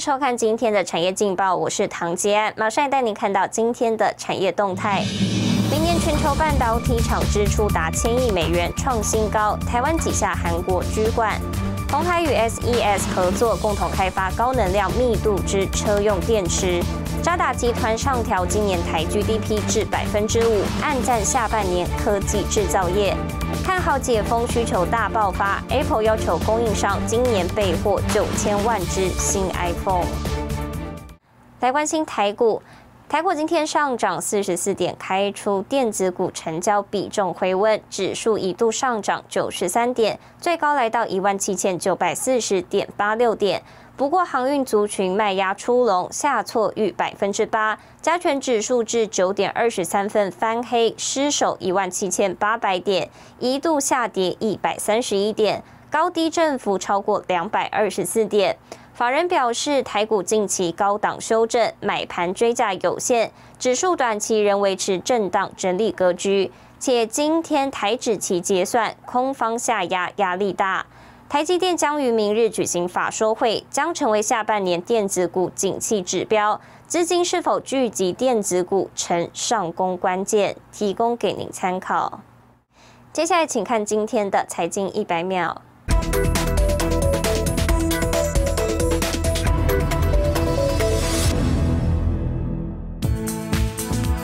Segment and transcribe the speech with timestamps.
[0.00, 5.04] 收看今天的产业劲报，我是唐杰安，马上带您看到今天的产业动态。
[5.70, 9.58] 明年全球半导体厂支出达千亿美元，创新高。
[9.68, 11.38] 台湾挤下韩国居冠。
[11.90, 16.80] 鸿海与 SES 合作，共同开发高能量密度之车用电池。
[17.22, 23.14] 渣打集团上调今年台 GDP 至百分之五，暗战下半年科技制造业。
[23.62, 30.06] 看好解封需求大爆发，Apple 要求供应商今年备货九千万只新 iPhone。
[31.60, 32.62] 来关心台股。
[33.06, 43.62] 台股今天上涨四十四点，开出电子股成交比重回温，指数一度上涨九十三点，最高来到一万七千九百四十点八六点。
[44.00, 58.56] 不过航运族群卖压出笼，下挫逾百分之八，加权指数至九点二十三分翻黑，失守一万七千八百点，一度下跌一百三十一点，高低振幅超过两百二十四点。
[58.94, 66.50] 法人表示，台股近期高档修正，买盘追价有限，指数短期仍维持震荡整理格局。
[66.78, 70.86] 且今天台指期结算，空方下压压力大。
[71.30, 76.60] 台积电将于明日举行法说会，将成为下半年电子股景气指标。
[76.88, 82.18] 资金是否聚集电子股，成上攻关键，提供给您参考。
[83.12, 85.62] 接下来，请看今天的财经一百秒。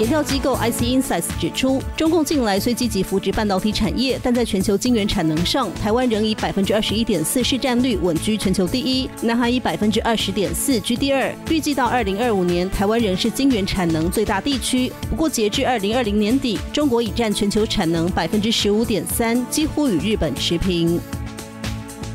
[0.00, 11.32] 研调机构 IC Insights 指出，中共近来虽积极扶植半导体产业，但在全球晶圆产能上，台湾仍以百分之二十一点四市占率稳居全球第一，南韩以百分之二十点四居第二。
[11.48, 14.92] 预计到二零二五年，台湾仍是晶圆产能最大地区。
[15.08, 21.00] 不过，截至二零二零年底，中国已占全球产能百分之十五点三，几乎与日本持平。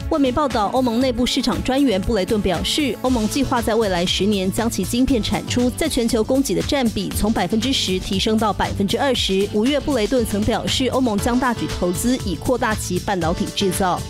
[0.10, 9.48] 外媒报道，欧盟内部市场专员布雷顿表示，欧盟计划在未来十年将其晶片产出在全球供给的占比从百分之十提升到百分之二十。
[9.54, 14.02] 五月，布雷顿曾表示，欧盟将大举投资以扩大其半导体制造。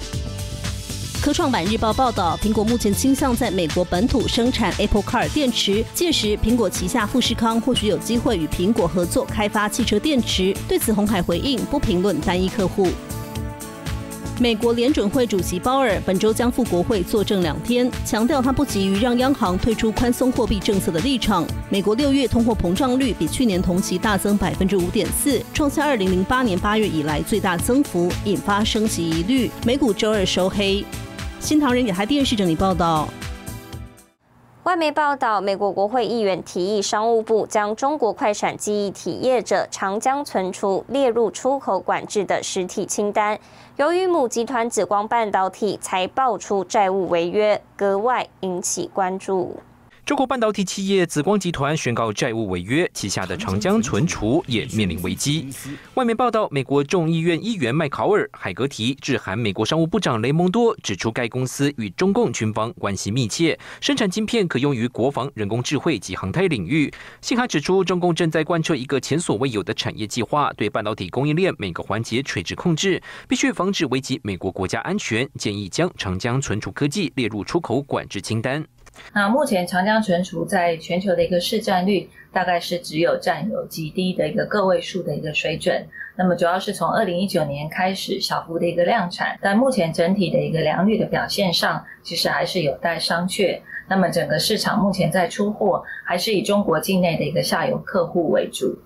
[1.21, 10.55] 科创板日报报道，苹果目前倾向在美国本土生产 Apple Car 电池，届时苹果旗下富士康或许有机会与苹果合作开发汽车电池。
[10.65, 12.87] 对此，红海回应不评论单一客户。
[14.41, 21.45] 美国联准会主席鲍尔本周将赴国会作证两天，强调他不急于让央行退出宽松货币政策的立场。
[21.69, 29.51] 美国六月通货膨胀率比去年同期大增百分之五点四，创下二零零八年八月以来最大增幅，引发升级疑虑。
[29.65, 30.85] 美股周二收黑。
[31.41, 33.09] 新唐人亚太电视整理报道。
[34.69, 43.39] 外媒报道，美国国会议员提议商务部将中国快闪记忆体业者长江存储列入出口管制的实体清单。
[43.77, 49.55] 由于母集团紫光半导体才爆出债务违约，格外引起关注。
[50.09, 55.47] 中国半导体企业紫光集团宣告债务违约，旗下的长江存储也面临危机。
[55.93, 66.91] 外媒报道，美国众议院议员麦考尔·海格提致函美国商务部长雷蒙多，指出该公司与中共军方关系密切，生产晶片可用于国防、人工智慧及航太领域。
[67.21, 75.29] 信函指出，中共正在贯彻一个前所未有的产业计划，对半导体供应链每个环节垂直控制，必须防止危及美国国家安全。
[75.37, 78.65] 建议将长江存储科技列入出口管制清单。
[79.13, 85.85] 那目前长江存储在全球的一个市占率大概是只有占有极低的一个个位数的一个水准。
[86.15, 93.59] 那么主要是从二零一九年开始小幅的一个量产，但目前整体的一个良率的表现上，其实还是有待商榷。
[93.87, 98.77] 那么整个市场目前在出货还是以中国境内的一个下游客户为主。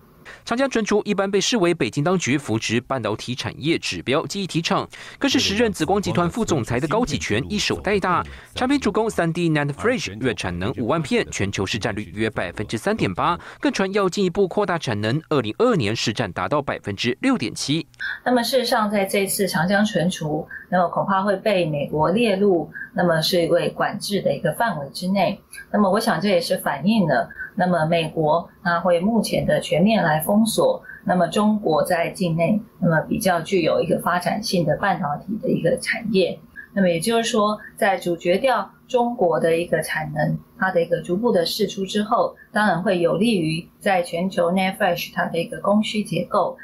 [0.45, 4.87] 长江存储一般被视为北京当局扶植半导体产业指标记忆体厂，
[5.19, 8.23] 更是时任紫光集团副总裁的高启全一手带大。
[8.55, 17.87] 产品主攻三 D NAND Flash，月产能五万片，全球市占率约百分之三点八，更传要进一步扩大产能，二零二二年市占达到百分之六点七。
[18.23, 25.39] 那么事实上，在这次长江存储，那么恐怕会被美国列入，那么是一位管制的一个范围之内。
[25.71, 27.29] 那么我想这也是反映了。
[27.55, 36.39] 那么美国它会目前的全面来封锁，那么中国在境内那么比较具有一个发展性的半导体的一个产业，
[36.73, 46.57] 那么也就是说，在阻绝掉中国的一个产能，它的一个逐步的释出之后，当然会有利于在全球 n e t f r e s h 它的一个供需结构。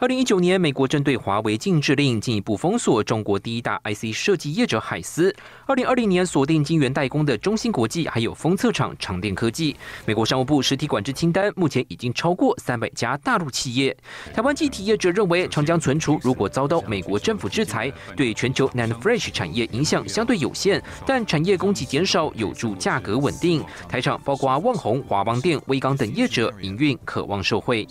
[0.00, 5.32] 二零一九年，美国针对华为禁制令进一步封锁中国第一大 IC 设计业者海思。
[5.66, 9.76] 二零二零年锁定晶圆代工的中芯国际，还有封测厂长电科技。
[10.04, 13.96] 美国商务部实体管制清单目前已经超过三百家大陆企业。
[14.34, 23.64] 台湾机体业者认为，长江存储如果遭到美国政府制裁，对全球 NAND Flash 产业影响相对有限，但产业供给减少有助价格稳定。
[23.88, 27.86] 台厂包括旺宏、华邦电、威刚等业者营运渴望受惠。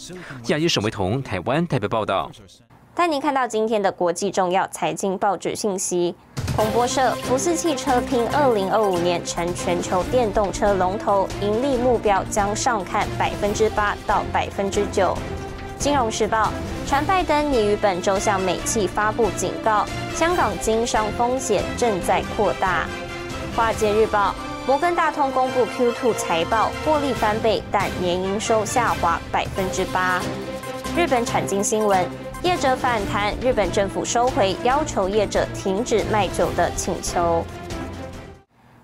[0.48, 2.04] 亚一沈维彤，台湾台北报。
[2.04, 2.30] 道，
[2.96, 6.16] 带您看到今天的国际重要财经报纸信息。
[6.56, 15.18] 彭博社：福斯汽车拼二零二五年成全球电动车龙头，盈利目标将上看百分之八到百分之九。
[15.78, 16.52] 金融时报：
[16.86, 19.86] 传拜登拟于本周向美企发布警告，
[20.16, 22.86] 香港经商风险正在扩大。
[23.56, 24.36] 华尔街日报：
[24.68, 30.22] 摩根大通公布 Q2 财报，获利翻倍，但年营收下滑百分之八。
[30.96, 32.08] 日本产经新闻，
[32.44, 37.44] 业者反弹，日本政府收回要求业者停止卖酒的请求。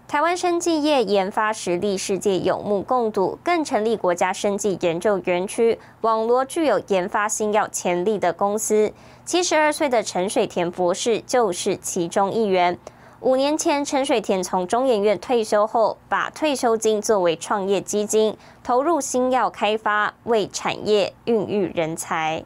[0.08, 8.92] 台湾生技业研发实力世界有目共睹，更成立国家生技研究园区，网罗具有研发新药潜力的公司。
[9.24, 12.76] 七十二岁的陈水田博士就是其中一员。
[13.22, 22.46] 五年前，陈水田从中研院退休后，把退休金作为创业基金，投入新药开发，为产业孕育人才。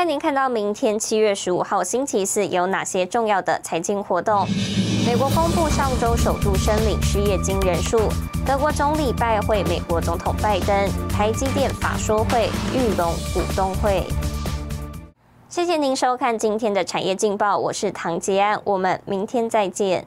[0.00, 4.46] 带您看到明天七月十五号星期四有哪些重要的财经活动。
[5.06, 8.08] 美国公布上周首度申领失业金人数。
[8.46, 10.88] 德国总理拜会美国总统拜登。
[11.10, 14.02] 台积电法说会，玉龙股东会。
[15.50, 20.06] 谢谢您收看今天的产业劲报，我是唐杰安，我们明天再见。